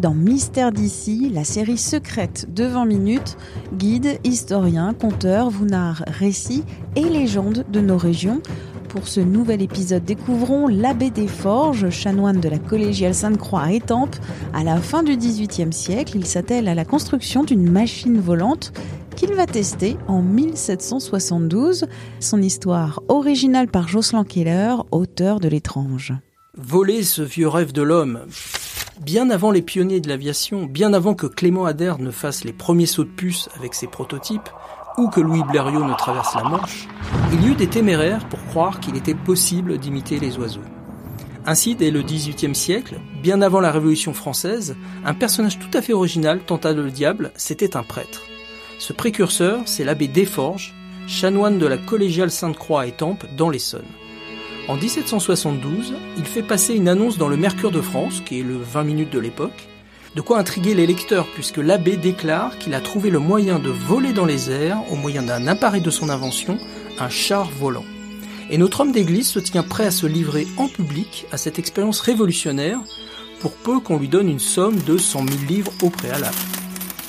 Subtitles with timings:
[0.00, 3.36] Dans Mystère d'ici, la série secrète de 20 minutes,
[3.74, 6.64] guide, historien, conteur, vous narre récits
[6.96, 8.42] et légendes de nos régions–
[8.90, 14.16] pour ce nouvel épisode, découvrons l'abbé des Forges, chanoine de la collégiale Sainte-Croix à Étampes.
[14.52, 18.72] À la fin du XVIIIe siècle, il s'attelle à la construction d'une machine volante
[19.14, 21.86] qu'il va tester en 1772.
[22.18, 26.12] Son histoire originale par Jocelyn Keller, auteur de L'étrange.
[26.56, 28.22] Voler ce vieux rêve de l'homme.
[29.00, 32.84] Bien avant les pionniers de l'aviation, bien avant que Clément Ader ne fasse les premiers
[32.84, 34.50] sauts de puce avec ses prototypes,
[34.98, 36.86] ou que Louis Blériot ne traverse la Manche,
[37.32, 40.60] il y eut des téméraires pour croire qu'il était possible d'imiter les oiseaux.
[41.46, 45.94] Ainsi, dès le XVIIIe siècle, bien avant la Révolution française, un personnage tout à fait
[45.94, 48.20] original tenta le diable, c'était un prêtre.
[48.78, 50.74] Ce précurseur, c'est l'abbé Desforges,
[51.06, 53.80] chanoine de la collégiale Sainte-Croix à Étampes, dans l'Essonne.
[54.68, 58.56] En 1772, il fait passer une annonce dans le Mercure de France, qui est le
[58.56, 59.68] 20 minutes de l'époque,
[60.14, 64.12] de quoi intriguer les lecteurs puisque l'abbé déclare qu'il a trouvé le moyen de voler
[64.12, 66.58] dans les airs au moyen d'un appareil de son invention,
[66.98, 67.84] un char volant.
[68.50, 72.00] Et notre homme d'église se tient prêt à se livrer en public à cette expérience
[72.00, 72.80] révolutionnaire
[73.40, 76.36] pour peu qu'on lui donne une somme de 100 000 livres au préalable.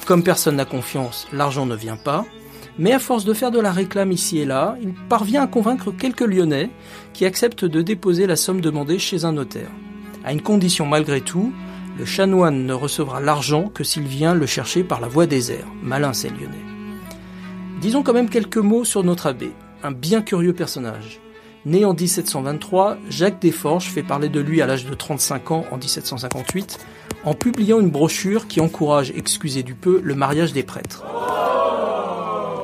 [0.05, 2.25] Comme personne n'a confiance, l'argent ne vient pas,
[2.77, 5.91] mais à force de faire de la réclame ici et là, il parvient à convaincre
[5.91, 6.69] quelques Lyonnais
[7.13, 9.71] qui acceptent de déposer la somme demandée chez un notaire.
[10.23, 11.51] À une condition malgré tout,
[11.97, 15.67] le chanoine ne recevra l'argent que s'il vient le chercher par la voie des airs.
[15.83, 16.65] Malin ces Lyonnais.
[17.81, 19.51] Disons quand même quelques mots sur notre abbé,
[19.83, 21.19] un bien curieux personnage.
[21.65, 25.77] Né en 1723, Jacques Desforges fait parler de lui à l'âge de 35 ans en
[25.77, 26.79] 1758
[27.23, 31.03] en publiant une brochure qui encourage, excusez du peu, le mariage des prêtres.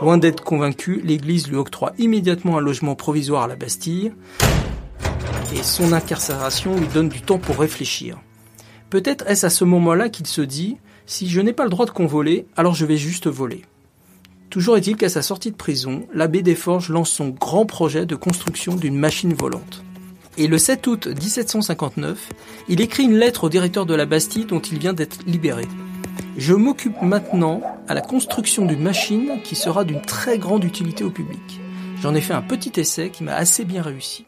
[0.01, 4.13] Loin d'être convaincu, l'Église lui octroie immédiatement un logement provisoire à la Bastille
[5.53, 8.19] et son incarcération lui donne du temps pour réfléchir.
[8.89, 10.77] Peut-être est-ce à ce moment-là qu'il se dit
[11.07, 13.63] si je n'ai pas le droit de convoler, alors je vais juste voler.
[14.49, 18.75] Toujours est-il qu'à sa sortie de prison, l'abbé Desforges lance son grand projet de construction
[18.75, 19.83] d'une machine volante.
[20.37, 22.29] Et le 7 août 1759,
[22.69, 25.65] il écrit une lettre au directeur de la Bastille dont il vient d'être libéré.
[26.37, 31.09] Je m'occupe maintenant à la construction d'une machine qui sera d'une très grande utilité au
[31.09, 31.59] public.
[31.99, 34.23] J'en ai fait un petit essai qui m'a assez bien réussi.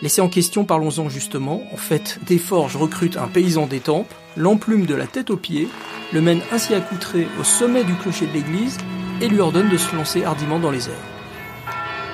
[0.00, 1.60] L'essai en question, parlons-en justement.
[1.70, 5.68] En fait, Desforges recrute un paysan d'étampes, l'emplume de la tête aux pieds,
[6.14, 8.78] le mène ainsi accoutré au sommet du clocher de l'église
[9.20, 10.94] et lui ordonne de se lancer hardiment dans les airs.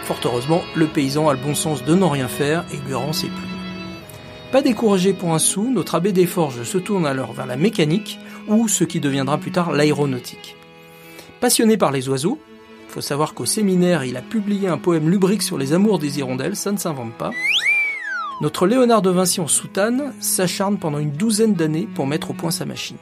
[0.06, 3.12] Fort heureusement, le paysan a le bon sens de n'en rien faire et lui rend
[3.12, 3.58] ses plumes.
[4.50, 8.68] Pas découragé pour un sou, notre abbé Desforges se tourne alors vers la mécanique ou
[8.68, 10.56] ce qui deviendra plus tard l'aéronautique.
[11.40, 12.38] Passionné par les oiseaux,
[12.88, 16.56] faut savoir qu'au séminaire, il a publié un poème lubrique sur les amours des hirondelles,
[16.56, 17.32] ça ne s'invente pas,
[18.40, 22.52] notre Léonard de Vinci en soutane s'acharne pendant une douzaine d'années pour mettre au point
[22.52, 22.96] sa machine.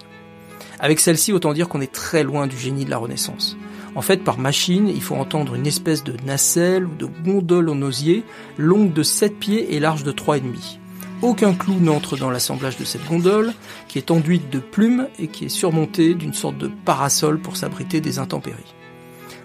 [0.80, 3.58] Avec celle-ci, autant dire qu'on est très loin du génie de la Renaissance.
[3.94, 7.82] En fait, par machine, il faut entendre une espèce de nacelle ou de gondole en
[7.82, 8.24] osier,
[8.56, 10.78] longue de 7 pieds et large de 3,5.
[11.22, 13.54] Aucun clou n'entre dans l'assemblage de cette gondole,
[13.88, 18.03] qui est enduite de plumes et qui est surmontée d'une sorte de parasol pour s'abriter
[18.03, 18.75] des intempéries.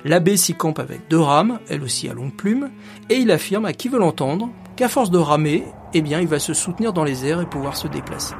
[0.03, 2.71] L'abbé s'y campe avec deux rames, elles aussi à longue plume,
[3.09, 6.39] et il affirme à qui veut l'entendre qu'à force de ramer, eh bien, il va
[6.39, 8.35] se soutenir dans les airs et pouvoir se déplacer.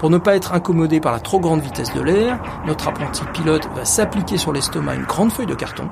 [0.00, 3.68] Pour ne pas être incommodé par la trop grande vitesse de l'air, notre apprenti pilote
[3.76, 5.88] va s'appliquer sur l'estomac une grande feuille de carton,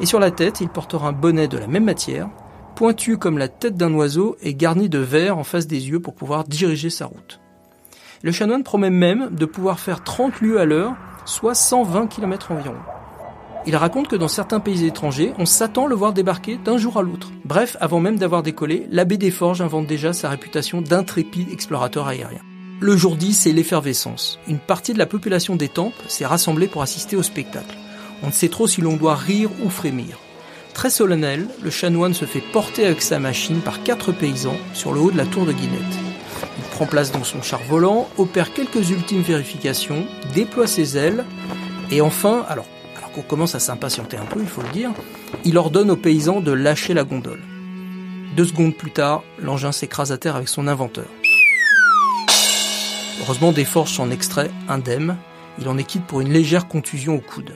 [0.00, 2.28] et sur la tête, il portera un bonnet de la même matière,
[2.76, 6.14] pointu comme la tête d'un oiseau et garni de verre en face des yeux pour
[6.14, 7.40] pouvoir diriger sa route.
[8.22, 10.94] Le chanoine promet même de pouvoir faire 30 lieues à l'heure,
[11.24, 12.76] soit 120 km environ.
[13.66, 17.02] Il raconte que dans certains pays étrangers, on s'attend le voir débarquer d'un jour à
[17.02, 17.32] l'autre.
[17.44, 22.42] Bref, avant même d'avoir décollé, l'abbé des Forges invente déjà sa réputation d'intrépide explorateur aérien.
[22.78, 24.38] Le jour 10, c'est l'effervescence.
[24.48, 27.74] Une partie de la population des temples s'est rassemblée pour assister au spectacle.
[28.22, 30.18] On ne sait trop si l'on doit rire ou frémir.
[30.76, 35.00] Très solennel, le chanoine se fait porter avec sa machine par quatre paysans sur le
[35.00, 35.80] haut de la tour de Guinette.
[36.58, 41.24] Il prend place dans son char volant, opère quelques ultimes vérifications, déploie ses ailes,
[41.90, 42.66] et enfin, alors
[43.14, 44.90] qu'on commence à s'impatienter un peu, il faut le dire,
[45.46, 47.40] il ordonne aux paysans de lâcher la gondole.
[48.36, 51.06] Deux secondes plus tard, l'engin s'écrase à terre avec son inventeur.
[53.22, 55.16] Heureusement, Desforges s'en extrait indemne.
[55.58, 57.54] Il en est quitte pour une légère contusion au coude.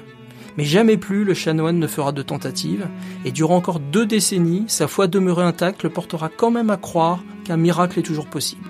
[0.60, 2.86] Mais jamais plus le chanoine ne fera de tentative,
[3.24, 7.20] et durant encore deux décennies, sa foi demeurée intacte le portera quand même à croire
[7.44, 8.68] qu'un miracle est toujours possible.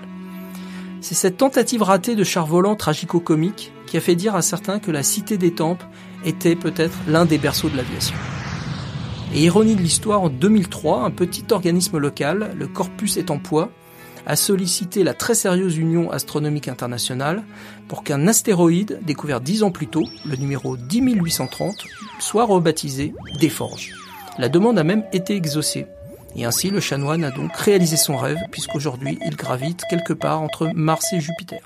[1.01, 4.89] C'est cette tentative ratée de char volant tragico-comique qui a fait dire à certains que
[4.89, 5.83] la Cité des Tempes
[6.23, 8.15] était peut-être l'un des berceaux de l'aviation.
[9.35, 13.69] Et ironie de l'histoire, en 2003, un petit organisme local, le Corpus est en poids,
[14.25, 17.43] a sollicité la très sérieuse Union astronomique internationale
[17.87, 21.75] pour qu'un astéroïde découvert dix ans plus tôt, le numéro 10830,
[22.19, 23.91] soit rebaptisé Desforges.
[24.37, 25.87] La demande a même été exaucée.
[26.35, 30.69] Et ainsi, le chanoine a donc réalisé son rêve, puisqu'aujourd'hui, il gravite quelque part entre
[30.73, 31.59] Mars et Jupiter.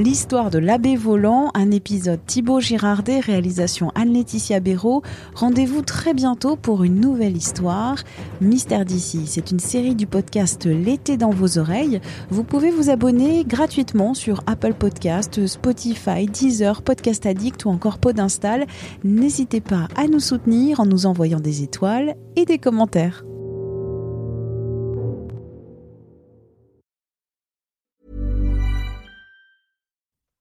[0.00, 5.02] L'histoire de l'abbé volant, un épisode Thibaut Girardet, réalisation Anne-Laetitia Béraud.
[5.34, 7.96] Rendez-vous très bientôt pour une nouvelle histoire.
[8.40, 12.00] Mystère d'ici, c'est une série du podcast L'été dans vos oreilles.
[12.30, 18.64] Vous pouvez vous abonner gratuitement sur Apple Podcast, Spotify, Deezer, Podcast Addict ou encore Podinstall.
[19.04, 23.22] N'hésitez pas à nous soutenir en nous envoyant des étoiles et des commentaires.